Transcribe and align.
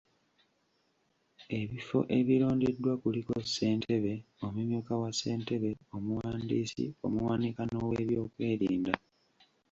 Ebifo 1.59 1.99
ebirondeddwa 2.17 2.93
kuliko; 3.01 3.33
ssentebe, 3.45 4.13
omumyuka 4.45 4.93
wa 5.01 5.09
ssentebe, 5.13 5.69
omuwandiisi, 5.95 6.85
omuwanika, 7.05 7.61
n’oweebyokwerinda. 7.65 8.93